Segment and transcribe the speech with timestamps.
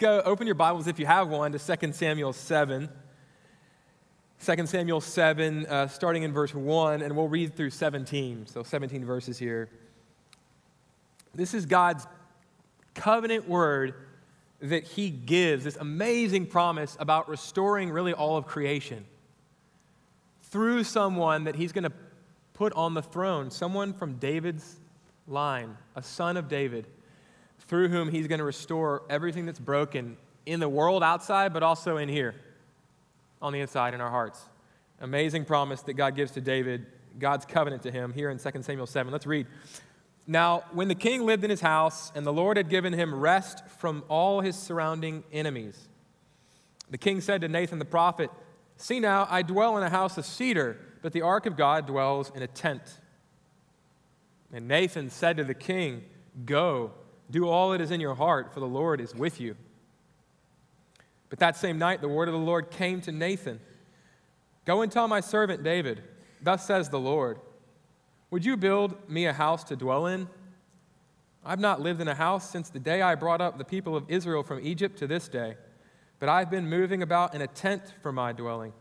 [0.00, 2.88] Go open your Bibles if you have one to 2 Samuel 7.
[4.44, 8.48] 2 Samuel 7, uh, starting in verse 1, and we'll read through 17.
[8.48, 9.68] So 17 verses here.
[11.32, 12.08] This is God's
[12.94, 13.94] covenant word
[14.58, 19.04] that He gives, this amazing promise about restoring really all of creation
[20.42, 21.92] through someone that He's going to
[22.52, 24.74] put on the throne, someone from David's
[25.28, 26.84] line, a son of David
[27.68, 30.16] through whom he's going to restore everything that's broken
[30.46, 32.34] in the world outside, but also in here,
[33.40, 34.42] on the inside in our hearts.
[35.00, 36.86] Amazing promise that God gives to David,
[37.18, 39.12] God's covenant to him here in 2 Samuel 7.
[39.12, 39.46] Let's read.
[40.26, 43.66] Now, when the king lived in his house, and the Lord had given him rest
[43.78, 45.88] from all his surrounding enemies,
[46.90, 48.30] the king said to Nathan the prophet,
[48.76, 52.32] See now, I dwell in a house of cedar, but the ark of God dwells
[52.34, 52.82] in a tent.
[54.52, 56.04] And Nathan said to the king,
[56.44, 56.92] Go
[57.30, 59.56] do all that is in your heart, for the Lord is with you.
[61.30, 63.60] But that same night, the word of the Lord came to Nathan
[64.64, 66.02] Go and tell my servant David,
[66.40, 67.38] Thus says the Lord,
[68.30, 70.28] Would you build me a house to dwell in?
[71.44, 74.04] I've not lived in a house since the day I brought up the people of
[74.08, 75.56] Israel from Egypt to this day,
[76.18, 78.72] but I've been moving about in a tent for my dwelling.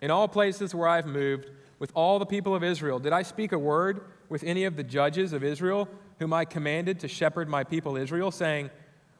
[0.00, 3.52] In all places where I've moved, with all the people of Israel, did I speak
[3.52, 5.88] a word with any of the judges of Israel
[6.18, 8.70] whom I commanded to shepherd my people Israel, saying,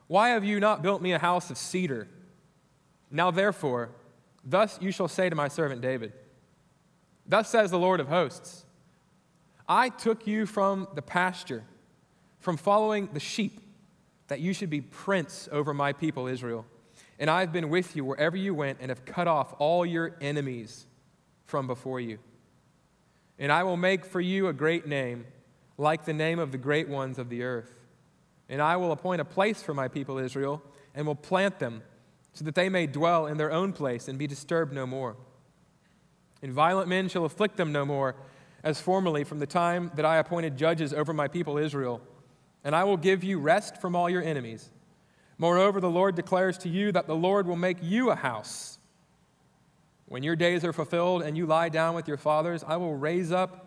[0.07, 2.07] Why have you not built me a house of cedar?
[3.11, 3.89] Now therefore,
[4.43, 6.13] thus you shall say to my servant David,
[7.25, 8.65] Thus says the Lord of hosts,
[9.67, 11.63] I took you from the pasture,
[12.39, 13.59] from following the sheep,
[14.27, 16.65] that you should be prince over my people Israel.
[17.19, 20.85] And I've been with you wherever you went and have cut off all your enemies
[21.45, 22.19] from before you.
[23.39, 25.25] And I will make for you a great name
[25.77, 27.73] like the name of the great ones of the earth.
[28.49, 30.61] And I will appoint a place for my people Israel,
[30.95, 31.83] and will plant them,
[32.33, 35.15] so that they may dwell in their own place and be disturbed no more.
[36.41, 38.15] And violent men shall afflict them no more,
[38.63, 42.01] as formerly from the time that I appointed judges over my people Israel.
[42.63, 44.71] And I will give you rest from all your enemies.
[45.37, 48.79] Moreover, the Lord declares to you that the Lord will make you a house.
[50.07, 53.31] When your days are fulfilled and you lie down with your fathers, I will raise
[53.31, 53.66] up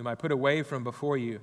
[0.00, 1.40] whom I put away from before you.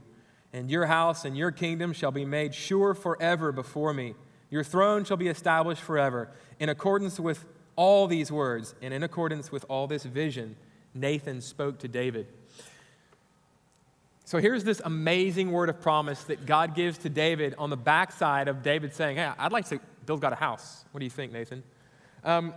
[0.52, 4.16] And your house and your kingdom shall be made sure forever before me.
[4.50, 6.32] Your throne shall be established forever.
[6.60, 10.56] In accordance with all these words and in accordance with all this vision,
[10.96, 12.26] Nathan spoke to David.
[14.26, 18.48] So here's this amazing word of promise that God gives to David on the backside
[18.48, 20.84] of David saying, Hey, I'd like to build God a house.
[20.92, 21.62] What do you think, Nathan?
[22.24, 22.56] Um,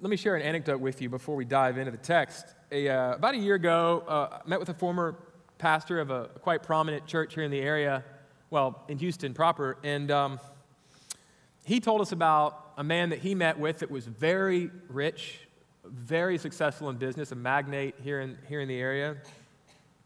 [0.00, 2.56] let me share an anecdote with you before we dive into the text.
[2.70, 5.16] A, uh, about a year ago, uh, I met with a former
[5.56, 8.04] pastor of a quite prominent church here in the area,
[8.50, 10.38] well, in Houston proper, and um,
[11.64, 15.48] he told us about a man that he met with that was very rich,
[15.86, 19.16] very successful in business, a magnate here in, here in the area,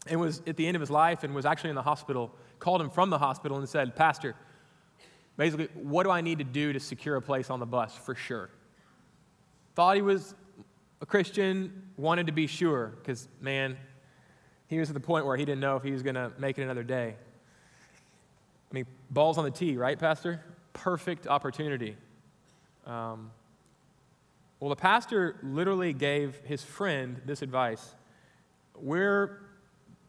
[0.07, 2.79] and was at the end of his life and was actually in the hospital, called
[2.79, 4.35] him from the hospital and said, Pastor,
[5.35, 8.15] basically, what do I need to do to secure a place on the bus for
[8.15, 8.49] sure?
[9.75, 10.33] Thought he was
[11.03, 13.75] a Christian, wanted to be sure, because, man,
[14.67, 16.57] he was at the point where he didn't know if he was going to make
[16.57, 17.13] it another day.
[18.71, 20.41] I mean, balls on the tee, right, Pastor?
[20.71, 21.97] Perfect opportunity.
[22.87, 23.31] Um,
[24.61, 27.93] well, the pastor literally gave his friend this advice
[28.79, 29.41] We're,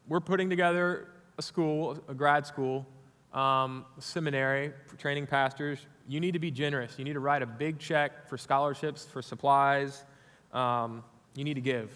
[0.07, 2.87] we're putting together a school, a grad school,
[3.33, 6.99] um, seminary training pastors you need to be generous.
[6.99, 10.05] You need to write a big check for scholarships, for supplies.
[10.55, 11.05] Um,
[11.35, 11.91] you need to give.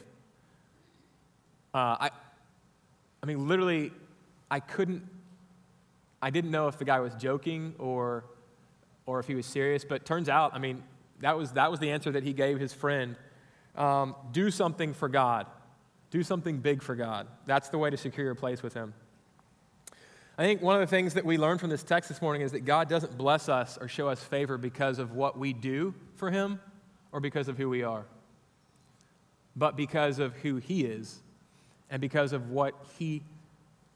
[1.73, 2.11] Uh, I,
[3.23, 3.93] I mean, literally,
[4.51, 5.03] I couldn't,
[6.21, 8.25] I didn't know if the guy was joking or,
[9.07, 10.83] or if he was serious, but turns out, I mean,
[11.21, 13.17] that was, that was the answer that he gave his friend.
[13.77, 15.47] Um, do something for God.
[16.11, 17.27] Do something big for God.
[17.47, 18.95] That's the way to secure your place with Him.
[20.39, 22.53] I think one of the things that we learned from this text this morning is
[22.53, 26.31] that God doesn't bless us or show us favor because of what we do for
[26.31, 26.61] Him
[27.13, 28.05] or because of who we are,
[29.57, 31.21] but because of who He is
[31.91, 33.23] and because of what He,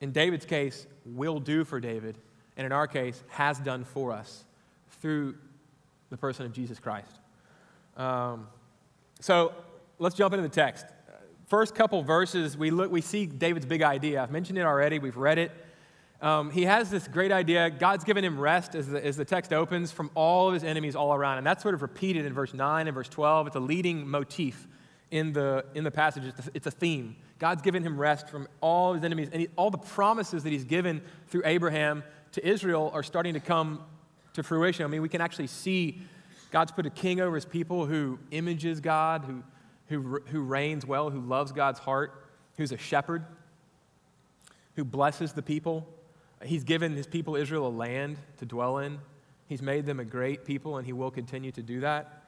[0.00, 2.16] in David's case, will do for David,
[2.56, 4.44] and in our case, has done for us
[5.00, 5.34] through
[6.10, 7.19] the person of Jesus Christ.
[7.96, 8.46] Um,
[9.20, 9.52] so
[9.99, 10.87] let's jump into the text.
[11.46, 14.22] First couple verses, we, look, we see David's big idea.
[14.22, 15.52] I've mentioned it already, we've read it.
[16.22, 17.69] Um, he has this great idea.
[17.69, 20.94] God's given him rest as the, as the text opens from all of his enemies
[20.94, 21.38] all around.
[21.38, 23.48] And that's sort of repeated in verse 9 and verse 12.
[23.48, 24.69] It's a leading motif
[25.12, 27.17] in the, in the passage, it's a, it's a theme.
[27.38, 29.29] God's given him rest from all his enemies.
[29.31, 33.41] And he, all the promises that he's given through Abraham to Israel are starting to
[33.41, 33.85] come
[34.32, 34.87] to fruition.
[34.87, 36.00] I mean, we can actually see
[36.50, 39.43] God's put a king over his people who images God, who,
[39.88, 42.25] who, who reigns well, who loves God's heart,
[42.56, 43.23] who's a shepherd,
[44.76, 45.87] who blesses the people.
[46.43, 48.99] He's given his people Israel a land to dwell in.
[49.47, 52.21] He's made them a great people, and he will continue to do that.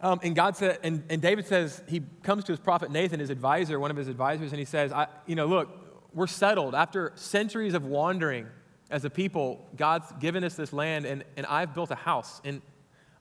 [0.00, 3.30] Um, and God said, and, and David says, he comes to his prophet Nathan, his
[3.30, 5.68] advisor, one of his advisors, and he says, I, you know, look,
[6.12, 6.74] we're settled.
[6.74, 8.46] After centuries of wandering
[8.90, 12.40] as a people, God's given us this land, and, and I've built a house.
[12.44, 12.60] And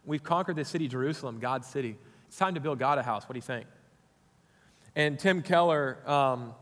[0.06, 1.98] we've conquered this city, Jerusalem, God's city.
[2.27, 3.24] It's time to build God a house.
[3.24, 3.68] What do you think?
[4.95, 6.54] And Tim Keller, um,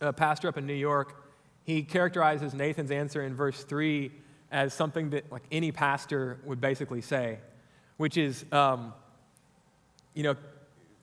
[0.00, 1.24] a pastor up in New York,
[1.64, 4.12] he characterizes Nathan's answer in verse 3
[4.50, 7.38] as something that like any pastor would basically say,
[7.96, 8.92] which is, um,
[10.14, 10.36] you know,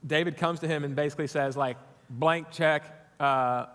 [0.05, 1.77] David comes to him and basically says, like,
[2.09, 2.83] blank check,
[3.19, 3.65] uh,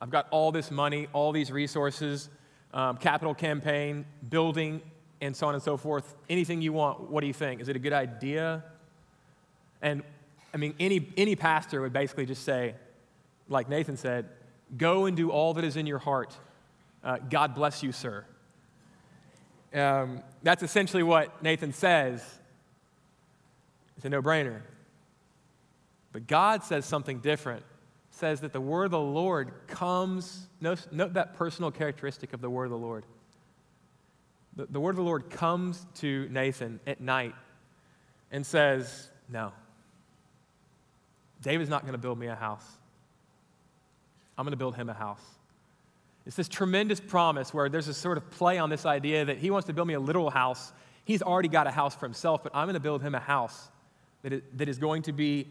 [0.00, 2.28] I've got all this money, all these resources,
[2.72, 4.82] um, capital campaign, building,
[5.20, 6.14] and so on and so forth.
[6.28, 7.60] Anything you want, what do you think?
[7.60, 8.64] Is it a good idea?
[9.80, 10.02] And
[10.52, 12.74] I mean, any, any pastor would basically just say,
[13.48, 14.28] like Nathan said,
[14.76, 16.36] Go and do all that is in your heart.
[17.02, 18.24] Uh, God bless you, sir.
[19.72, 22.24] Um, that's essentially what Nathan says.
[24.04, 24.60] It's a no brainer.
[26.12, 27.64] But God says something different.
[28.10, 32.50] Says that the word of the Lord comes, note, note that personal characteristic of the
[32.50, 33.06] word of the Lord.
[34.56, 37.34] The, the word of the Lord comes to Nathan at night
[38.30, 39.54] and says, No,
[41.40, 42.66] David's not going to build me a house.
[44.36, 45.24] I'm going to build him a house.
[46.26, 49.50] It's this tremendous promise where there's a sort of play on this idea that he
[49.50, 50.74] wants to build me a literal house.
[51.06, 53.70] He's already got a house for himself, but I'm going to build him a house
[54.24, 55.46] that is, going to be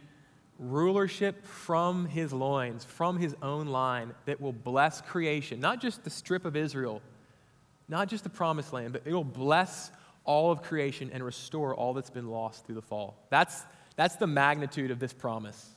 [0.60, 6.10] rulership from his loins, from his own line, that will bless creation, not just the
[6.10, 7.02] strip of Israel,
[7.88, 9.92] not just the promised land, but it will bless
[10.26, 13.16] all of creation and restore all that's been lost through the fall.
[13.30, 13.64] That's,
[13.96, 15.70] that's the magnitude of this promise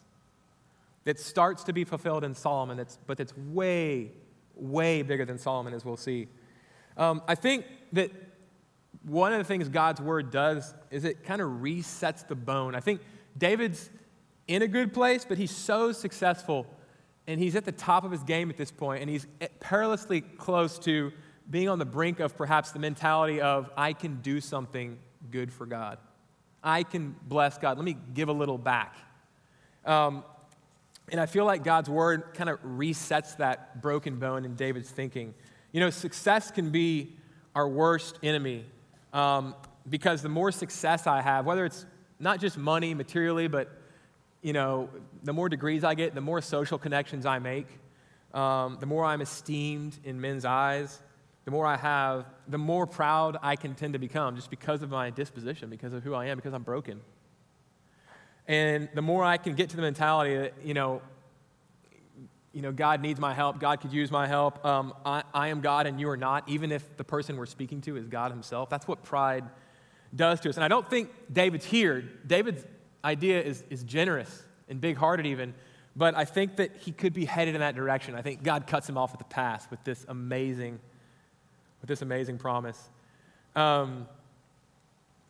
[1.05, 4.11] that starts to be fulfilled in Solomon, that's, but that's way,
[4.55, 6.29] way bigger than Solomon, as we'll see.
[6.97, 8.11] Um, I think that
[9.05, 12.75] one of the things God's word does is it kind of resets the bone.
[12.75, 13.01] I think
[13.37, 13.91] David's
[14.49, 16.67] in a good place, but he's so successful
[17.27, 19.27] and he's at the top of his game at this point, and he's
[19.59, 21.13] perilously close to
[21.51, 24.99] being on the brink of perhaps the mentality of, I can do something
[25.31, 25.99] good for God.
[26.63, 27.79] I can bless God.
[27.79, 28.95] Let me give a little back.
[29.85, 30.25] Um,
[31.11, 35.35] and I feel like God's word kind of resets that broken bone in David's thinking.
[35.73, 37.17] You know, success can be
[37.55, 38.67] our worst enemy
[39.17, 39.55] um,
[39.89, 41.87] because the more success I have, whether it's
[42.21, 43.71] not just money materially, but
[44.43, 44.91] you know,
[45.25, 47.67] the more degrees I get, the more social connections I make,
[48.35, 51.03] um, the more I'm esteemed in men's eyes,
[51.47, 54.91] the more I have, the more proud I can tend to become just because of
[54.91, 57.01] my disposition, because of who I am, because I'm broken.
[58.47, 61.01] And the more I can get to the mentality that, you know,
[62.57, 65.61] you know, God needs my help, God could use my help, um, I, I am
[65.61, 68.71] God and you are not, even if the person we're speaking to is God himself.
[68.71, 69.45] That's what pride
[70.15, 70.57] does to us.
[70.57, 72.03] And I don't think David's here.
[72.27, 72.65] David's
[73.05, 75.53] idea is, is generous and big hearted, even,
[75.97, 78.15] but I think that he could be headed in that direction.
[78.15, 80.81] I think God cuts him off at the pass with this amazing,
[81.83, 82.89] with this amazing promise.
[83.55, 84.09] Um,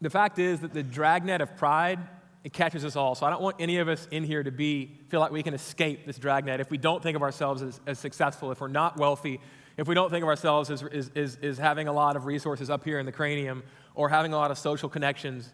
[0.00, 1.98] the fact is that the dragnet of pride
[2.44, 3.14] it catches us all.
[3.14, 5.54] So I don't want any of us in here to be feel like we can
[5.54, 8.96] escape this dragnet if we don't think of ourselves as, as successful, if we're not
[8.96, 9.40] wealthy,
[9.76, 12.70] if we don't think of ourselves as, as, as, as having a lot of resources
[12.70, 13.62] up here in the cranium
[13.94, 15.52] or having a lot of social connections.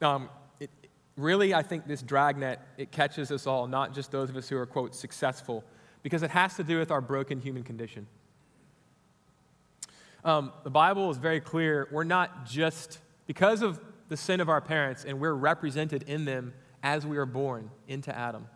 [0.00, 0.70] Um, it,
[1.16, 4.56] really, I think this dragnet, it catches us all, not just those of us who
[4.56, 5.64] are, quote, successful,
[6.02, 8.06] because it has to do with our broken human condition.
[10.24, 11.88] Um, the Bible is very clear.
[11.90, 16.52] We're not just, because of the sin of our parents, and we're represented in them
[16.82, 18.46] as we are born into Adam,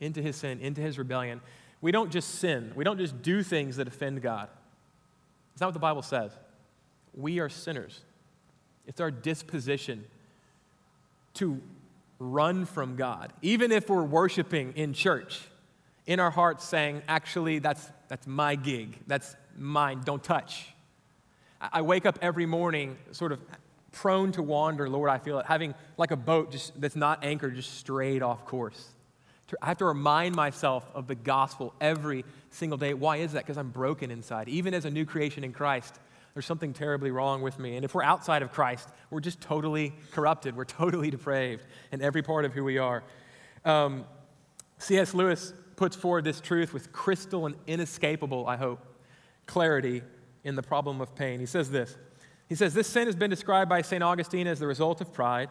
[0.00, 1.40] into his sin, into his rebellion.
[1.80, 4.48] We don't just sin, we don't just do things that offend God.
[5.52, 6.32] It's not what the Bible says.
[7.14, 8.00] We are sinners.
[8.86, 10.04] It's our disposition
[11.34, 11.60] to
[12.18, 15.42] run from God, even if we're worshiping in church,
[16.06, 20.68] in our hearts saying, actually, that's, that's my gig, that's mine, don't touch.
[21.60, 23.40] I wake up every morning sort of
[24.00, 25.46] prone to wander, Lord, I feel it.
[25.46, 28.90] Having like a boat just that's not anchored, just strayed off course.
[29.60, 32.94] I have to remind myself of the gospel every single day.
[32.94, 33.44] Why is that?
[33.44, 34.48] Because I'm broken inside.
[34.48, 35.98] Even as a new creation in Christ,
[36.34, 37.74] there's something terribly wrong with me.
[37.74, 40.54] And if we're outside of Christ, we're just totally corrupted.
[40.54, 43.02] We're totally depraved in every part of who we are.
[43.64, 44.04] Um,
[44.78, 45.12] C.S.
[45.12, 48.86] Lewis puts forward this truth with crystal and inescapable, I hope,
[49.46, 50.02] clarity
[50.44, 51.40] in the problem of pain.
[51.40, 51.96] He says this
[52.48, 54.02] He says, This sin has been described by St.
[54.02, 55.50] Augustine as the result of pride,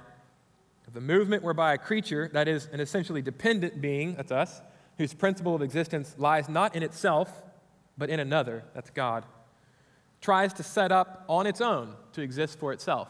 [0.88, 4.62] of the movement whereby a creature, that is, an essentially dependent being, that's us,
[4.98, 7.44] whose principle of existence lies not in itself,
[7.98, 9.26] but in another, that's God,
[10.22, 13.10] tries to set up on its own to exist for itself.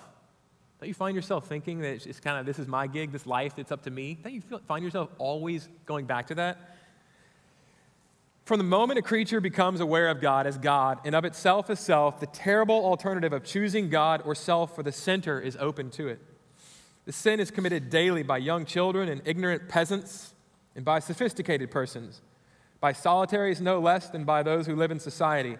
[0.79, 3.53] Don't you find yourself thinking that it's kind of this is my gig, this life,
[3.57, 4.17] it's up to me?
[4.21, 6.77] Don't you feel, find yourself always going back to that?
[8.47, 11.81] From the moment a creature becomes aware of God as God and of itself as
[11.81, 16.07] self, the terrible alternative of choosing God or self for the center is open to
[16.07, 16.21] it.
[17.03, 20.33] The sin is committed daily by young children and ignorant peasants
[20.77, 22.21] and by sophisticated persons,
[22.79, 25.57] by solitaries no less than by those who live in society.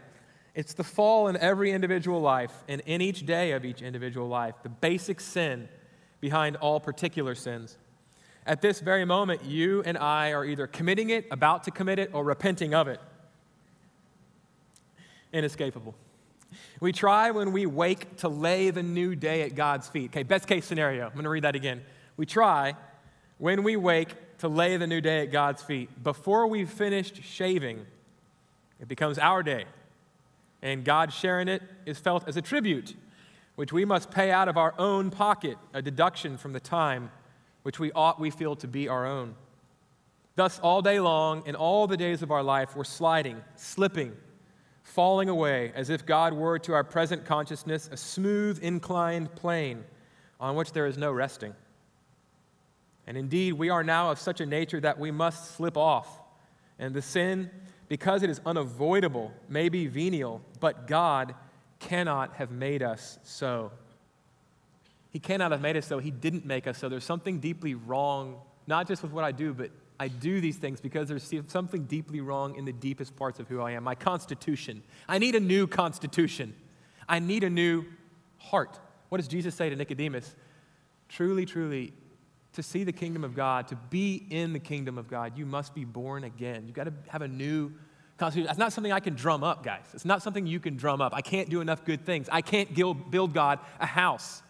[0.56, 4.56] It's the fall in every individual life and in each day of each individual life,
[4.64, 5.68] the basic sin
[6.22, 7.78] behind all particular sins.
[8.48, 12.12] At this very moment, you and I are either committing it, about to commit it,
[12.14, 13.02] or repenting of it.
[15.34, 15.94] Inescapable.
[16.80, 20.12] We try when we wake to lay the new day at God's feet.
[20.12, 21.06] Okay, best case scenario.
[21.06, 21.84] I'm going to read that again.
[22.16, 22.76] We try
[23.38, 26.02] when we wake to lay the new day at God's feet.
[26.02, 27.86] Before we've finished shaving,
[28.80, 29.66] it becomes our day.
[30.62, 32.96] And God sharing it is felt as a tribute,
[33.56, 37.12] which we must pay out of our own pocket, a deduction from the time
[37.68, 39.36] which we ought we feel to be our own.
[40.36, 44.16] Thus, all day long, in all the days of our life, we're sliding, slipping,
[44.84, 49.84] falling away, as if God were to our present consciousness a smooth, inclined plane
[50.40, 51.54] on which there is no resting.
[53.06, 56.22] And indeed, we are now of such a nature that we must slip off.
[56.80, 57.52] And the sin,
[57.90, 61.36] because it is unavoidable, may be venial, but God
[61.80, 63.74] cannot have made us so.
[65.10, 66.00] He cannot have made us so.
[66.00, 66.90] He didn't make us so.
[66.90, 70.80] There's something deeply wrong, not just with what I do, but I do these things
[70.80, 73.84] because there's something deeply wrong in the deepest parts of who I am.
[73.84, 74.84] My constitution.
[75.08, 76.56] I need a new constitution.
[77.10, 77.86] I need a new
[78.38, 78.80] heart.
[79.10, 80.36] What does Jesus say to Nicodemus?
[81.10, 81.94] Truly, truly,
[82.54, 85.74] to see the kingdom of God, to be in the kingdom of God, you must
[85.74, 86.64] be born again.
[86.66, 87.72] You've got to have a new
[88.18, 88.48] constitution.
[88.48, 89.86] That's not something I can drum up, guys.
[89.94, 91.14] It's not something you can drum up.
[91.16, 92.28] I can't do enough good things.
[92.32, 94.44] I can't build God a house.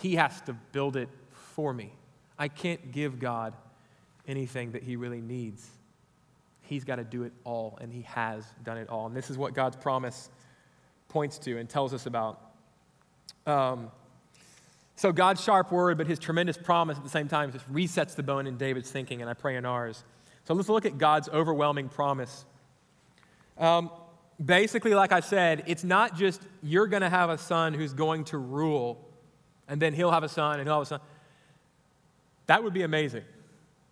[0.00, 1.92] He has to build it for me.
[2.38, 3.54] I can't give God
[4.28, 5.68] anything that He really needs.
[6.62, 9.06] He's got to do it all, and He has done it all.
[9.06, 10.30] And this is what God's promise
[11.08, 12.40] points to and tells us about.
[13.44, 13.90] Um,
[14.94, 18.22] so, God's sharp word, but His tremendous promise at the same time just resets the
[18.22, 20.04] bone in David's thinking, and I pray in ours.
[20.44, 22.44] So, let's look at God's overwhelming promise.
[23.56, 23.90] Um,
[24.44, 28.24] basically, like I said, it's not just you're going to have a son who's going
[28.26, 29.07] to rule
[29.68, 31.00] and then he'll have a son and he'll have a son.
[32.46, 33.24] That would be amazing.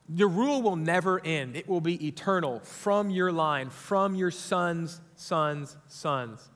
[0.08, 5.00] The rule will never end, it will be eternal from your line, from your son's
[5.16, 6.48] son's sons.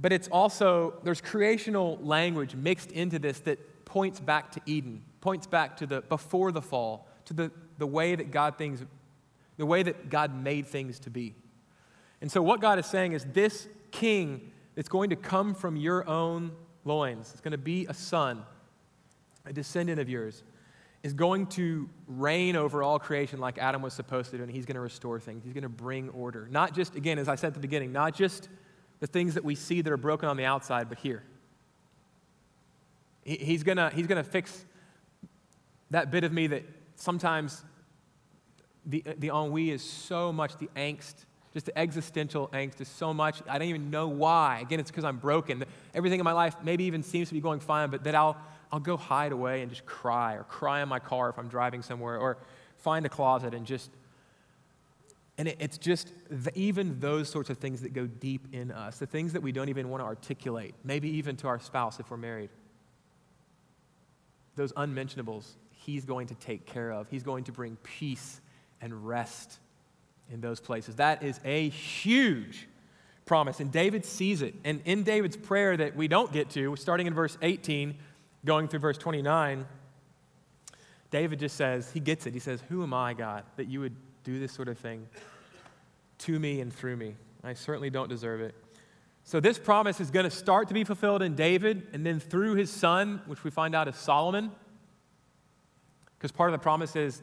[0.00, 5.46] But it's also, there's creational language mixed into this that points back to Eden, points
[5.46, 8.84] back to the before the fall, to the, the way that God things,
[9.56, 11.34] the way that God made things to be.
[12.20, 16.08] And so what God is saying is this king that's going to come from your
[16.08, 16.52] own
[16.88, 18.42] loins, it's going to be a son,
[19.46, 20.42] a descendant of yours,
[21.04, 24.66] is going to reign over all creation like Adam was supposed to do, and he's
[24.66, 25.44] going to restore things.
[25.44, 26.48] He's going to bring order.
[26.50, 28.48] Not just, again, as I said at the beginning, not just
[28.98, 31.22] the things that we see that are broken on the outside, but here.
[33.22, 34.64] He's going to, he's to fix
[35.90, 36.64] that bit of me that
[36.96, 37.62] sometimes
[38.86, 43.42] the, the ennui is so much the angst just the existential angst is so much,
[43.48, 44.60] I don't even know why.
[44.60, 45.64] Again, it's because I'm broken.
[45.98, 48.36] Everything in my life maybe even seems to be going fine, but that I'll,
[48.70, 51.82] I'll go hide away and just cry, or cry in my car if I'm driving
[51.82, 52.38] somewhere, or
[52.76, 53.90] find a closet and just.
[55.38, 58.98] And it, it's just the, even those sorts of things that go deep in us,
[58.98, 62.12] the things that we don't even want to articulate, maybe even to our spouse if
[62.12, 62.50] we're married.
[64.54, 67.08] Those unmentionables, He's going to take care of.
[67.08, 68.40] He's going to bring peace
[68.80, 69.58] and rest
[70.30, 70.94] in those places.
[70.96, 72.68] That is a huge
[73.28, 73.60] promise.
[73.60, 74.54] And David sees it.
[74.64, 77.94] And in David's prayer that we don't get to, starting in verse 18,
[78.44, 79.66] going through verse 29,
[81.10, 82.34] David just says, he gets it.
[82.34, 83.94] He says, Who am I, God, that you would
[84.24, 85.06] do this sort of thing
[86.18, 87.14] to me and through me?
[87.44, 88.54] I certainly don't deserve it.
[89.24, 92.54] So, this promise is going to start to be fulfilled in David, and then through
[92.54, 94.50] his son, which we find out is Solomon.
[96.16, 97.22] Because part of the promise is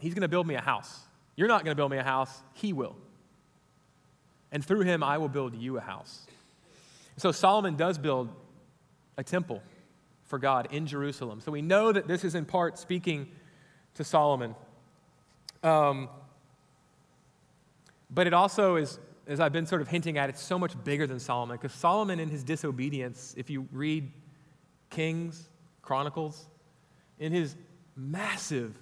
[0.00, 1.00] he's going to build me a house.
[1.36, 2.96] You're not going to build me a house, he will.
[4.50, 6.26] And through him, I will build you a house.
[7.16, 8.30] So, Solomon does build
[9.16, 9.62] a temple
[10.24, 11.40] for God in Jerusalem.
[11.40, 13.28] So, we know that this is in part speaking
[13.94, 14.54] to Solomon.
[15.62, 16.08] Um,
[18.10, 21.06] but it also is as I've been sort of hinting at, it's so much bigger
[21.06, 24.10] than Solomon because Solomon, in his disobedience, if you read
[24.88, 25.50] Kings,
[25.82, 26.48] Chronicles,
[27.18, 27.54] in his
[27.94, 28.74] massive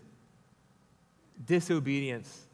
[1.45, 2.47] disobedience,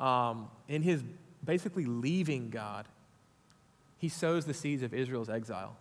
[0.00, 1.04] um, in his
[1.46, 2.86] basically leaving God,
[3.98, 5.76] he sows the seeds of Israel's exile.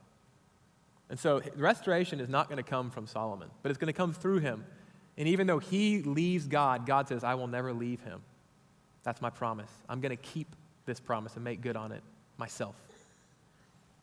[1.09, 4.13] And so restoration is not going to come from Solomon, but it's going to come
[4.13, 4.65] through him.
[5.17, 8.21] And even though he leaves God, God says, I will never leave him.
[9.03, 9.69] That's my promise.
[9.87, 10.55] I'm going to keep
[10.85, 12.01] this promise and make good on it
[12.37, 12.75] myself.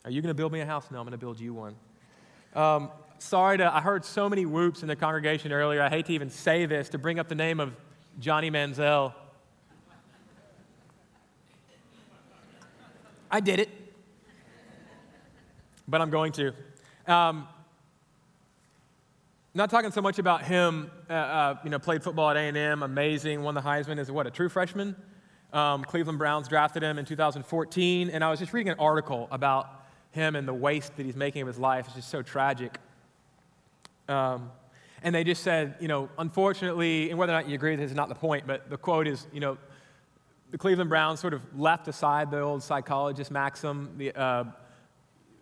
[0.04, 0.90] Are you going to build me a house?
[0.90, 1.74] No, I'm going to build you one.
[2.54, 5.82] Um, sorry to, I heard so many whoops in the congregation earlier.
[5.82, 7.74] I hate to even say this, to bring up the name of
[8.18, 9.14] Johnny Manziel.
[13.34, 13.70] I did it,
[15.88, 16.52] but I'm going to.
[17.06, 17.48] Um,
[19.54, 23.42] not talking so much about him, uh, uh, you know, played football at A&M, amazing,
[23.42, 24.94] won the Heisman as what, a true freshman?
[25.54, 29.82] Um, Cleveland Browns drafted him in 2014, and I was just reading an article about
[30.10, 31.86] him and the waste that he's making of his life.
[31.86, 32.76] It's just so tragic.
[34.08, 34.50] Um,
[35.02, 37.90] and they just said, you know, unfortunately, and whether or not you agree with this
[37.90, 39.56] is not the point, but the quote is, you know,
[40.52, 44.44] the Cleveland Browns sort of left aside the old psychologist maxim, the, uh,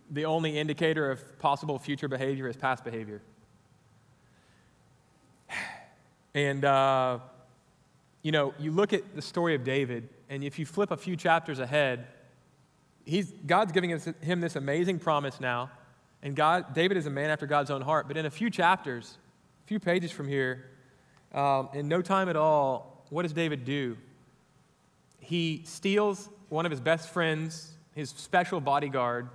[0.09, 3.21] the only indicator of possible future behavior is past behavior.
[6.33, 7.19] And, uh,
[8.21, 11.17] you know, you look at the story of David, and if you flip a few
[11.17, 12.07] chapters ahead,
[13.03, 13.89] he's, God's giving
[14.21, 15.71] him this amazing promise now.
[16.23, 18.07] And God, David is a man after God's own heart.
[18.07, 19.17] But in a few chapters,
[19.65, 20.69] a few pages from here,
[21.33, 23.97] um, in no time at all, what does David do?
[25.31, 29.29] He steals one of his best friends, his special bodyguard,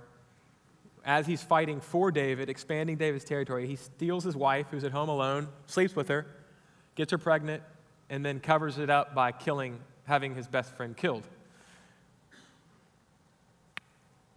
[1.03, 3.65] as he's fighting for David, expanding David's territory.
[3.65, 6.27] He steals his wife, who's at home alone, sleeps with her,
[6.93, 7.63] gets her pregnant,
[8.11, 11.27] and then covers it up by killing, having his best friend killed.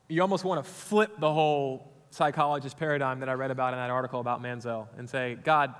[0.09, 3.91] You almost want to flip the whole psychologist paradigm that I read about in that
[3.91, 5.75] article about Manziel and say, God,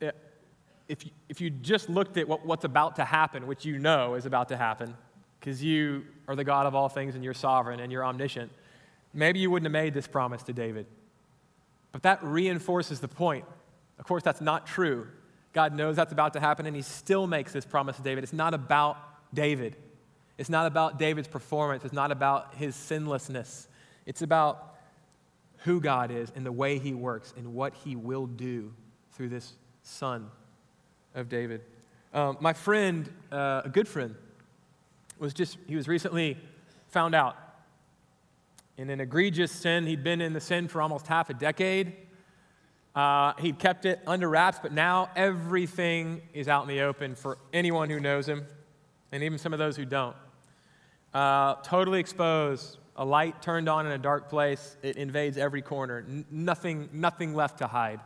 [0.00, 4.16] if you, if you just looked at what, what's about to happen, which you know
[4.16, 4.96] is about to happen,
[5.42, 8.52] because you are the God of all things and you're sovereign and you're omniscient,
[9.12, 10.86] maybe you wouldn't have made this promise to David.
[11.90, 13.44] But that reinforces the point.
[13.98, 15.08] Of course, that's not true
[15.52, 18.24] God knows that's about to happen, and he still makes this promise to David.
[18.24, 18.96] It's not about
[19.34, 19.76] David.
[20.38, 21.84] It's not about David's performance.
[21.84, 23.68] It's not about his sinlessness.
[24.06, 24.76] It's about
[25.58, 28.72] who God is and the way he works and what he will do
[29.12, 29.52] through this
[29.82, 30.30] son
[31.14, 31.60] of David.
[32.14, 34.14] Um, my friend, uh, a good friend,
[35.22, 36.36] was just, he was recently
[36.88, 37.36] found out
[38.76, 39.86] in an egregious sin.
[39.86, 41.94] He'd been in the sin for almost half a decade.
[42.94, 47.38] Uh, he kept it under wraps, but now everything is out in the open for
[47.52, 48.44] anyone who knows him,
[49.12, 50.16] and even some of those who don't.
[51.14, 56.04] Uh, totally exposed, a light turned on in a dark place, it invades every corner.
[56.06, 58.00] N- nothing, nothing left to hide.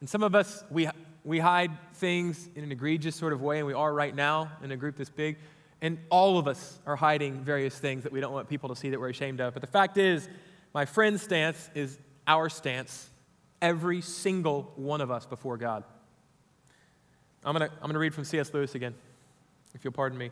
[0.00, 0.86] And some of us, we,
[1.24, 4.70] we hide things in an egregious sort of way, and we are right now in
[4.70, 5.38] a group this big.
[5.82, 8.88] And all of us are hiding various things that we don't want people to see
[8.90, 9.52] that we're ashamed of.
[9.52, 10.28] But the fact is,
[10.72, 13.10] my friend's stance is our stance
[13.60, 15.84] every single one of us before God.
[17.44, 18.54] I'm going to I'm going to read from C.S.
[18.54, 18.94] Lewis again,
[19.74, 20.30] if you'll pardon me.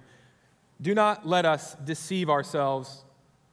[0.80, 3.04] Do not let us deceive ourselves.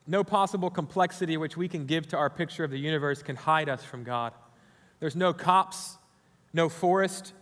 [0.06, 3.68] No possible complexity which we can give to our picture of the universe can hide
[3.68, 4.34] us from God.
[5.00, 5.98] There's no copse,
[6.54, 7.34] no forest,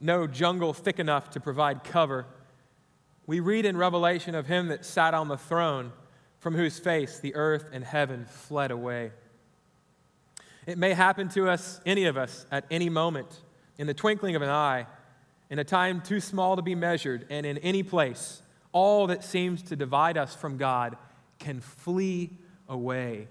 [0.00, 2.26] no jungle thick enough to provide cover.
[3.26, 5.92] We read in Revelation of him that sat on the throne,
[6.38, 9.10] from whose face the earth and heaven fled away.
[10.66, 13.40] It may happen to us, any of us, at any moment,
[13.78, 14.86] in the twinkling of an eye,
[15.50, 18.42] in a time too small to be measured, and in any place.
[18.72, 20.96] All that seems to divide us from God
[21.38, 22.30] can flee
[22.68, 23.26] away,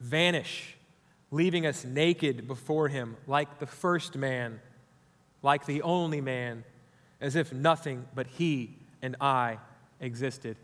[0.00, 0.76] vanish,
[1.30, 4.60] leaving us naked before Him, like the first man,
[5.42, 6.64] like the only man,
[7.20, 9.58] as if nothing but He and I
[10.00, 10.56] existed.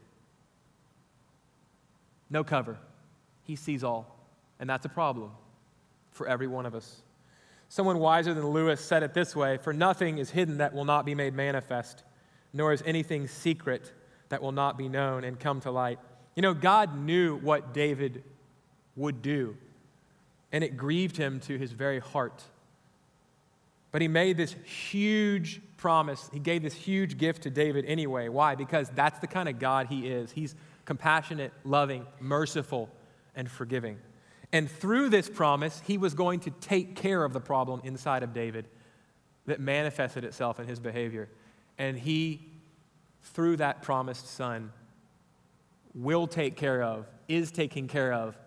[2.29, 2.77] No cover.
[3.45, 4.19] He sees all,
[4.59, 5.31] and that's a problem
[6.11, 7.03] for every one of us.
[7.69, 11.07] Someone wiser than Lewis said it this way For nothing is hidden that will not
[11.07, 12.03] be made manifest,
[12.53, 13.93] nor is anything secret
[14.29, 16.01] that will not be known and come to light.
[16.35, 18.25] You know, God knew what David
[18.97, 19.57] would do.
[20.51, 22.43] And it grieved him to his very heart.
[23.93, 26.31] But he made this huge promise.
[26.33, 28.29] He gave this huge gift to David anyway.
[28.29, 28.55] Why?
[28.55, 30.31] Because that's the kind of God he is.
[30.31, 32.89] He's compassionate, loving, merciful,
[33.35, 33.99] and forgiving.
[34.53, 38.33] And through this promise, he was going to take care of the problem inside of
[38.33, 38.67] David
[39.47, 41.29] that manifested itself in his behavior.
[41.79, 42.49] And he,
[43.35, 44.71] through that promised son,
[45.97, 48.39] will take care of, is taking care of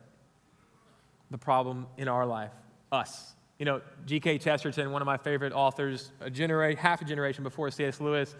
[1.31, 2.53] the problem in our life,
[2.93, 3.33] us.
[3.57, 4.39] You know, G.K.
[4.39, 8.01] Chesterton, one of my favorite authors, a genera- half a generation before C.S.
[8.01, 8.35] Lewis,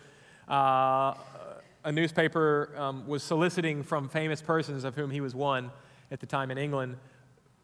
[0.49, 1.13] uh,
[1.83, 5.71] a newspaper um, was soliciting from famous persons, of whom he was one
[6.11, 6.97] at the time in England,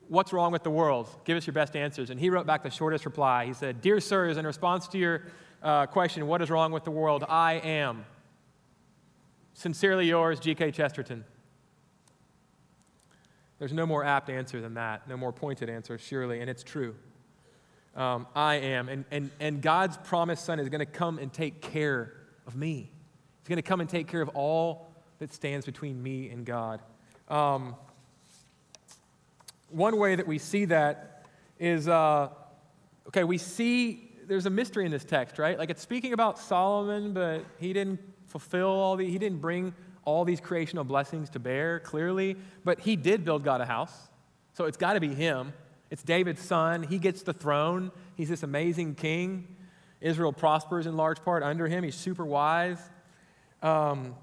[0.07, 1.09] what's wrong with the world?
[1.23, 2.09] Give us your best answers.
[2.09, 3.45] And he wrote back the shortest reply.
[3.45, 5.23] He said, Dear sirs, in response to your
[5.63, 7.23] uh, question, what is wrong with the world?
[7.27, 8.05] I am.
[9.53, 10.71] Sincerely yours, G.K.
[10.71, 11.23] Chesterton.
[13.57, 16.95] There's no more apt answer than that, no more pointed answer, surely, and it's true.
[17.95, 18.89] Um, I am.
[18.89, 22.13] And, and, and God's promised son is going to come and take care
[22.47, 22.91] of me.
[23.41, 26.81] He's going to come and take care of all that stands between me and God.
[27.27, 27.75] Um,
[29.69, 31.25] one way that we see that
[31.59, 32.29] is uh,
[33.07, 35.57] okay, we see there's a mystery in this text, right?
[35.57, 39.73] Like it's speaking about Solomon, but he didn't fulfill all the, he didn't bring
[40.05, 44.09] all these creational blessings to bear, clearly, but he did build God a house.
[44.53, 45.53] So it's got to be him.
[45.91, 46.81] It's David's son.
[46.83, 47.91] He gets the throne.
[48.15, 49.55] He's this amazing king.
[49.99, 51.83] Israel prospers in large part under him.
[51.83, 52.79] He's super wise.
[53.61, 54.15] Um,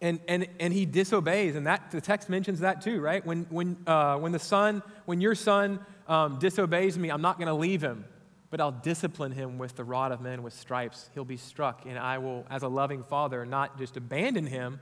[0.00, 3.26] and, and, and he disobeys, and that, the text mentions that too, right?
[3.26, 7.48] When, when, uh, when the son, when your son um, disobeys me, I'm not going
[7.48, 8.04] to leave him
[8.50, 11.10] but I'll discipline him with the rod of men with stripes.
[11.12, 14.80] He'll be struck, and I will, as a loving father, not just abandon him,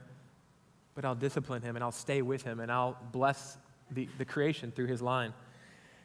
[0.95, 3.55] but I'll discipline him and I'll stay with him and I'll bless
[3.91, 5.33] the, the creation through his line.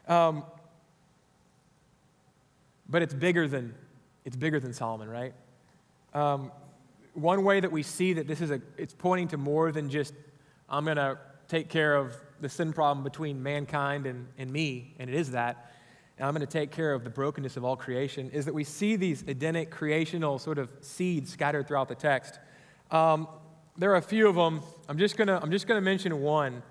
[0.09, 0.45] Um,
[2.89, 3.75] but it's bigger than
[4.25, 5.35] it's bigger than Solomon, right?
[6.15, 6.53] Um,
[7.15, 10.15] one way that we see that this is a it's pointing to more than just
[10.69, 11.19] I'm going to
[11.49, 15.73] take care of the sin problem between mankind and, and me, and it is that
[16.23, 18.65] and I'm going to take care of the brokenness of all creation, is that we
[18.65, 22.39] see these Edenic creational sort of seeds scattered throughout the text.
[22.91, 23.27] Um,
[23.77, 24.61] there are a few of them.
[24.89, 26.63] I'm just going to I'm just going to mention one.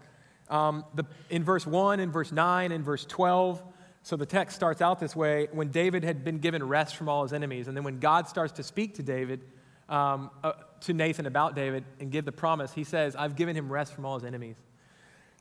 [0.52, 3.64] Um, the, in verse 1, in verse 9, in verse 12.
[4.04, 7.24] So the text starts out this way when David had been given rest from all
[7.24, 7.68] his enemies.
[7.68, 9.42] And then when God starts to speak to David,
[9.90, 13.72] um, uh, to Nathan about David and give the promise, he says, I've given him
[13.72, 14.58] rest from all his enemies.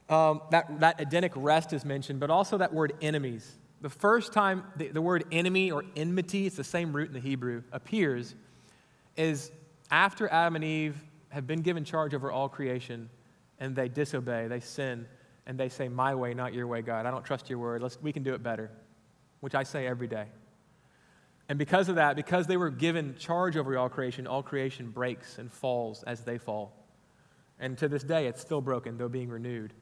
[0.08, 4.64] Um, that, that Edenic rest is mentioned, but also that word enemies the first time
[4.76, 8.34] the, the word enemy or enmity, it's the same root in the Hebrew, appears
[9.16, 9.50] is
[9.90, 10.96] after Adam and Eve
[11.30, 13.08] have been given charge over all creation
[13.60, 15.06] and they disobey, they sin,
[15.46, 17.06] and they say, My way, not your way, God.
[17.06, 17.82] I don't trust your word.
[17.82, 18.70] Let's, we can do it better,
[19.40, 20.26] which I say every day.
[21.48, 25.38] And because of that, because they were given charge over all creation, all creation breaks
[25.38, 26.72] and falls as they fall.
[27.58, 29.72] And to this day, it's still broken, though being renewed.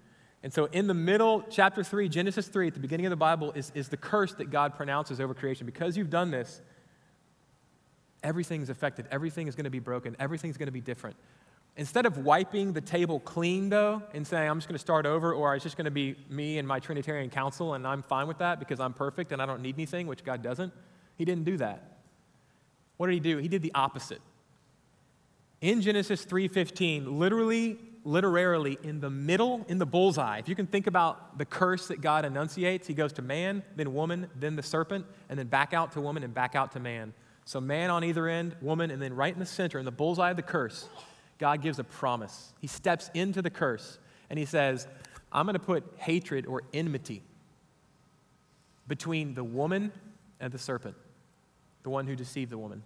[0.42, 3.52] And so, in the middle, chapter 3, Genesis 3, at the beginning of the Bible,
[3.52, 5.66] is, is the curse that God pronounces over creation.
[5.66, 6.62] Because you've done this,
[8.22, 9.06] everything's affected.
[9.10, 10.16] Everything is going to be broken.
[10.18, 11.16] Everything's going to be different.
[11.78, 15.32] Instead of wiping the table clean, though, and saying, I'm just going to start over,
[15.32, 18.38] or it's just going to be me and my Trinitarian council, and I'm fine with
[18.38, 20.72] that because I'm perfect and I don't need anything, which God doesn't,
[21.14, 21.98] he didn't do that.
[22.96, 23.38] What did he do?
[23.38, 24.20] He did the opposite.
[25.60, 30.38] In Genesis 3:15, literally literally in the middle, in the bullseye.
[30.38, 33.92] If you can think about the curse that God enunciates, he goes to man, then
[33.92, 37.12] woman, then the serpent, and then back out to woman and back out to man.
[37.44, 40.30] So, man on either end, woman, and then right in the center, in the bullseye
[40.30, 40.88] of the curse,
[41.38, 42.52] God gives a promise.
[42.60, 43.98] He steps into the curse
[44.30, 44.86] and he says,
[45.32, 47.22] I'm going to put hatred or enmity
[48.86, 49.92] between the woman
[50.40, 50.96] and the serpent,
[51.82, 52.82] the one who deceived the woman,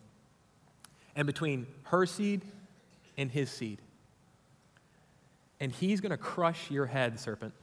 [1.15, 2.43] and between her seed
[3.17, 3.79] and his seed
[5.63, 7.55] and he's going to crush your head, serpent,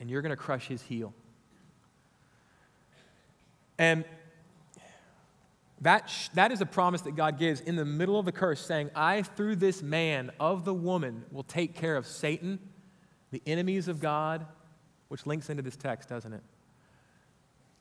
[0.00, 1.14] and you're going to crush his heel.
[3.78, 4.04] And
[5.82, 8.64] that, sh- that is a promise that God gives in the middle of the curse,
[8.64, 12.58] saying, I, through this man of the woman, will take care of Satan,
[13.30, 14.46] the enemies of God,
[15.08, 16.42] which links into this text, doesn't it?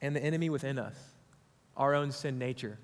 [0.02, 0.98] And the enemy within us,
[1.78, 2.80] our own sin nature,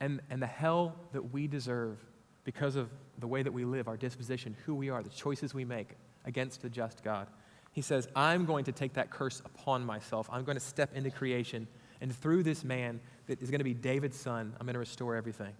[0.00, 1.98] and, and the hell that we deserve
[2.44, 5.64] because of the way that we live, our disposition, who we are, the choices we
[5.64, 5.90] make
[6.24, 7.28] against the just God.
[7.72, 10.28] He says, I'm going to take that curse upon myself.
[10.32, 11.68] I'm going to step into creation.
[12.00, 15.16] And through this man that is going to be David's son, I'm going to restore
[15.16, 15.52] everything.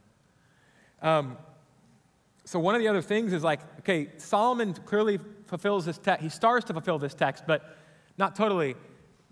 [1.03, 1.37] Um,
[2.45, 6.23] so one of the other things is like, okay, Solomon clearly fulfills this text.
[6.23, 7.77] He starts to fulfill this text, but
[8.17, 8.75] not totally.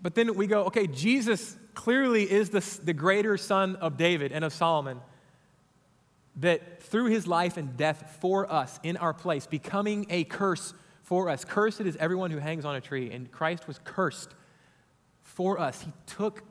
[0.01, 4.45] But then we go, okay, Jesus clearly is the, the greater son of David and
[4.45, 4.99] of Solomon
[6.37, 11.29] that through his life and death for us in our place, becoming a curse for
[11.29, 11.43] us.
[11.43, 14.35] Cursed is everyone who hangs on a tree, and Christ was cursed
[15.21, 15.81] for us.
[15.81, 16.43] He took,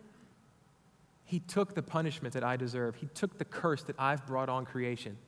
[1.27, 4.65] he took the punishment that I deserve, He took the curse that I've brought on
[4.65, 5.19] creation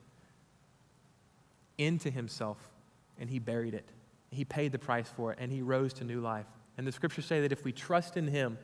[1.76, 2.56] into Himself,
[3.18, 3.90] and He buried it.
[4.30, 6.46] He paid the price for it, and He rose to new life.
[6.76, 8.58] And the scriptures say that if we trust in Him,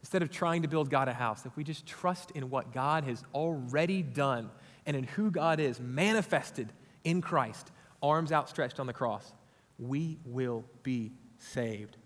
[0.00, 3.04] instead of trying to build God a house, if we just trust in what God
[3.04, 4.50] has already done
[4.86, 6.72] and in who God is manifested
[7.04, 7.70] in Christ,
[8.02, 9.32] arms outstretched on the cross,
[9.78, 11.96] we will be saved.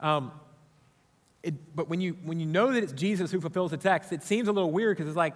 [0.00, 0.32] Um,
[1.42, 4.22] it, but when you, when you know that it's Jesus who fulfills the text, it
[4.22, 5.34] seems a little weird because it's like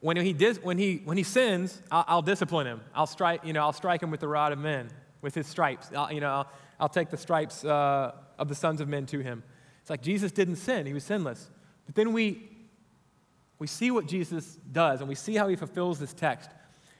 [0.00, 2.80] when he, dis, when he, when he sins, I'll, I'll, discipline him.
[2.94, 4.88] I'll strike, you know, I'll strike him with the rod of men,
[5.20, 5.90] with his stripes.
[5.94, 9.18] I'll, you know, I'll, I'll take the stripes uh, of the sons of men to
[9.18, 9.42] him.
[9.80, 11.50] It's like Jesus didn't sin, he was sinless.
[11.86, 12.48] But then we,
[13.58, 16.50] we see what Jesus does and we see how he fulfills this text.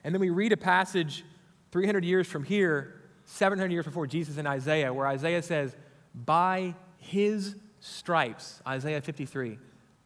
[0.03, 1.25] And then we read a passage
[1.71, 5.77] 300 years from here, 700 years before Jesus in Isaiah, where Isaiah says,
[6.15, 9.59] By his stripes, Isaiah 53.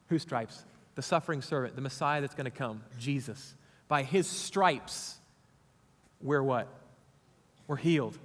[0.08, 0.64] Whose stripes?
[0.94, 3.54] The suffering servant, the Messiah that's going to come, Jesus.
[3.88, 5.16] By his stripes,
[6.20, 6.68] we're what?
[7.66, 8.18] We're healed.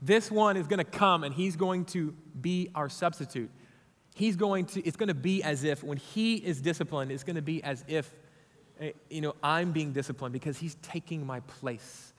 [0.00, 3.50] This one is going to come and he's going to be our substitute
[4.16, 7.36] he's going to, it's going to be as if when he is disciplined, it's going
[7.36, 8.10] to be as if,
[8.80, 12.14] eh, you know, I'm being disciplined because he's taking my place.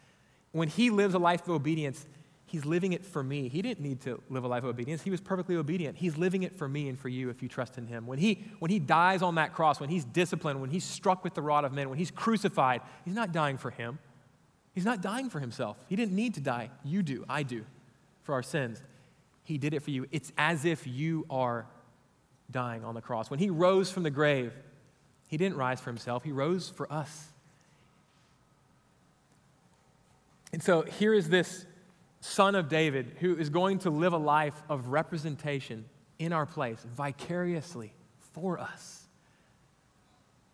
[0.51, 2.05] When he lives a life of obedience,
[2.47, 3.49] he's living it for me.
[3.49, 5.03] He didn't need to live a life of obedience.
[5.03, 5.97] He was perfectly obedient.
[5.97, 8.07] He's living it for me and for you if you trust in him.
[8.07, 11.33] When he, when he dies on that cross, when he's disciplined, when he's struck with
[11.33, 13.99] the rod of men, when he's crucified, he's not dying for him.
[14.73, 15.77] He's not dying for himself.
[15.89, 16.71] He didn't need to die.
[16.83, 17.25] You do.
[17.27, 17.65] I do
[18.23, 18.81] for our sins.
[19.43, 20.07] He did it for you.
[20.12, 21.67] It's as if you are
[22.49, 23.29] dying on the cross.
[23.29, 24.53] When he rose from the grave,
[25.27, 27.27] he didn't rise for himself, he rose for us.
[30.53, 31.65] And so here is this
[32.19, 35.86] son of David who is going to live a life of representation
[36.19, 37.93] in our place, vicariously
[38.34, 39.08] for us.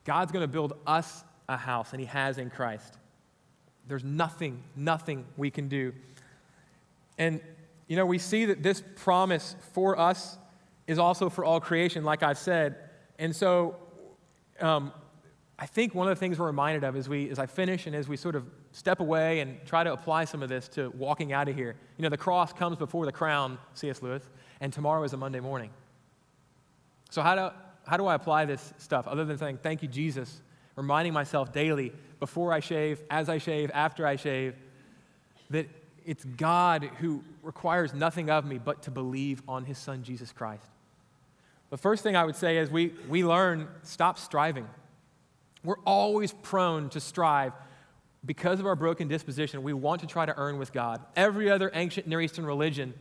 [0.06, 2.98] God's going to build us a house, and he has in Christ.
[3.88, 5.94] There's nothing, nothing we can do.
[7.18, 7.42] And,
[7.88, 10.38] you know, we see that this promise for us
[10.88, 12.76] is also for all creation, like I've said.
[13.20, 13.76] And so
[14.60, 14.92] um,
[15.58, 17.96] I think one of the things we're reminded of as, we, as I finish and
[17.96, 21.32] as we sort of step away and try to apply some of this to walking
[21.32, 24.02] out of here, you know, the cross comes before the crown, C.S.
[24.02, 24.24] Lewis,
[24.60, 25.70] and tomorrow is a Monday morning.
[27.12, 27.56] So, how do,
[27.88, 30.42] how do I apply this stuff other than saying, Thank you, Jesus,
[30.76, 34.56] reminding myself daily, before I shave, as I shave, after I shave,
[35.52, 35.68] that
[36.06, 40.66] it's God who requires nothing of me but to believe on his son, Jesus Christ.
[41.70, 44.68] The first thing I would say is we, we learn stop striving.
[45.64, 47.54] We're always prone to strive
[48.26, 49.64] because of our broken disposition.
[49.64, 51.02] We want to try to earn with God.
[51.16, 52.94] Every other ancient Near Eastern religion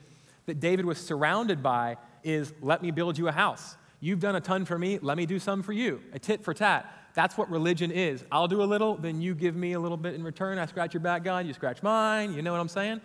[0.46, 3.76] that David was surrounded by is let me build you a house.
[4.00, 6.00] You've done a ton for me, let me do some for you.
[6.12, 6.92] A tit for tat.
[7.14, 8.24] That's what religion is.
[8.32, 10.58] I'll do a little, then you give me a little bit in return.
[10.58, 12.32] I scratch your back, God, you scratch mine.
[12.32, 13.00] You know what I'm saying?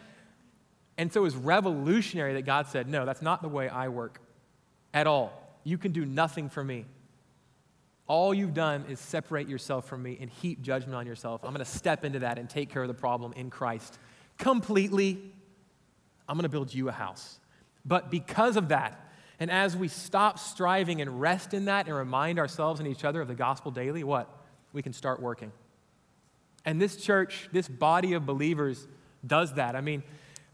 [0.98, 4.20] And so it was revolutionary that God said, No, that's not the way I work
[4.94, 5.60] at all.
[5.64, 6.86] You can do nothing for me.
[8.08, 11.44] All you've done is separate yourself from me and heap judgment on yourself.
[11.44, 14.00] I'm going to step into that and take care of the problem in Christ
[14.38, 15.20] completely.
[16.28, 17.40] I'm going to build you a house.
[17.86, 19.00] But because of that,
[19.40, 23.22] and as we stop striving and rest in that and remind ourselves and each other
[23.22, 24.30] of the gospel daily, what?
[24.74, 25.52] We can start working.
[26.66, 28.88] And this church, this body of believers
[29.26, 29.76] does that.
[29.76, 30.04] I mean,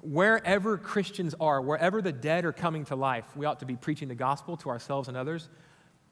[0.02, 4.10] wherever Christians are, wherever the dead are coming to life, we ought to be preaching
[4.10, 5.50] the gospel to ourselves and others.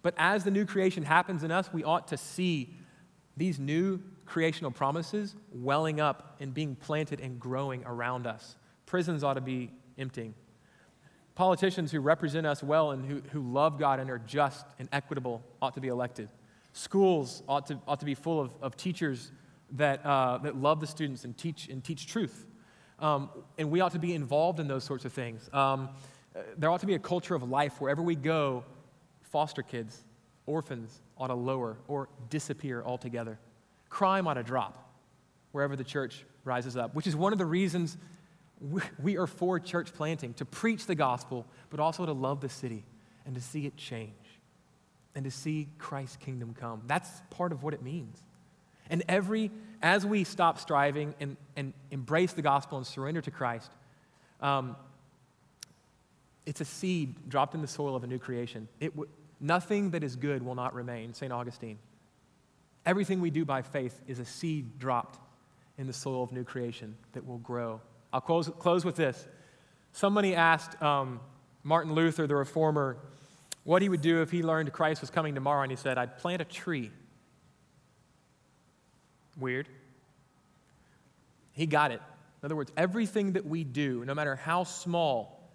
[0.02, 2.74] But as the new creation happens in us, we ought to see
[3.38, 8.56] these new creational promises welling up and being planted and growing around us.
[8.86, 10.34] Prisons ought to be emptying.
[11.36, 15.44] Politicians who represent us well and who, who love God and are just and equitable
[15.62, 16.30] ought to be elected.
[16.74, 19.32] Schools ought to, ought to be full of, of teachers
[19.72, 22.46] that, uh, that love the students and teach, and teach truth.
[23.00, 25.50] Um, and we ought to be involved in those sorts of things.
[25.54, 25.90] Um,
[26.58, 28.64] there ought to be a culture of life wherever we go,
[29.32, 30.04] foster kids,
[30.46, 33.40] orphans ought to lower or disappear altogether.
[33.90, 34.94] Crime ought to drop
[35.52, 37.98] wherever the church rises up, which is one of the reasons
[39.02, 42.84] we are for church planting to preach the gospel, but also to love the city
[43.26, 44.12] and to see it change
[45.16, 46.84] and to see Christ's kingdom come.
[46.88, 48.22] That's part of what it means.
[48.90, 53.72] And every, as we stop striving and, and embrace the gospel and surrender to Christ,
[54.42, 54.76] um,
[56.46, 58.68] it's a seed dropped in the soil of a new creation.
[58.80, 58.94] It
[59.42, 61.32] nothing that is good will not remain, St.
[61.32, 61.80] Augustine.
[62.86, 65.20] Everything we do by faith is a seed dropped
[65.78, 67.82] in the soil of new creation that will grow.
[68.14, 69.28] I'll close, close with this.
[69.92, 71.20] Somebody asked um,
[71.64, 72.98] Martin Luther, the reformer,
[73.64, 76.18] what he would do if he learned Christ was coming tomorrow, and he said, I'd
[76.18, 76.92] plant a tree
[79.38, 79.68] Weird.
[81.54, 82.02] He got it.
[82.42, 85.52] In other words, everything that we do, no matter how small,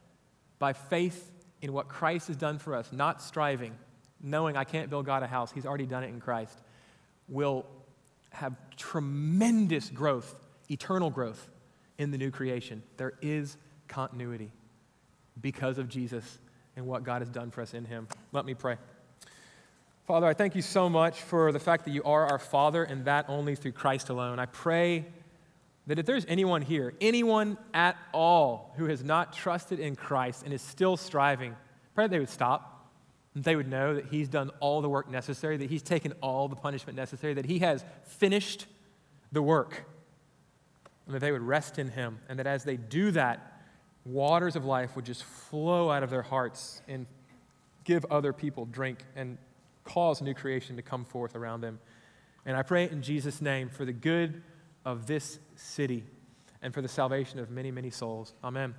[0.59, 3.77] by faith in what Christ has done for us, not striving,
[4.23, 6.59] knowing I can't build God a house, He's already done it in Christ,
[7.29, 7.67] will
[8.31, 10.35] have tremendous growth,
[10.71, 11.49] eternal growth
[11.99, 12.83] in the new creation.
[12.97, 13.57] There is
[13.89, 14.53] continuity
[15.41, 16.39] because of Jesus
[16.77, 18.09] and what God has done for us in Him.
[18.33, 18.77] Let me pray.
[20.07, 23.07] Father, I thank you so much for the fact that you are our Father and
[23.07, 24.39] that only through Christ alone.
[24.39, 25.07] I pray
[25.87, 30.53] that if there's anyone here, anyone at all who has not trusted in Christ and
[30.53, 31.55] is still striving,
[31.95, 32.91] pray that they would stop.
[33.37, 36.57] They would know that He's done all the work necessary, that He's taken all the
[36.57, 38.67] punishment necessary, that He has finished
[39.31, 39.85] the work,
[41.05, 42.19] and that they would rest in Him.
[42.29, 43.61] And that as they do that,
[44.05, 47.07] waters of life would just flow out of their hearts and
[47.85, 49.39] give other people drink and
[49.85, 51.79] cause new creation to come forth around them.
[52.45, 54.43] And I pray in Jesus' name for the good
[54.87, 56.05] of this city
[56.63, 58.33] and for the salvation of many, many souls.
[58.43, 58.77] Amen.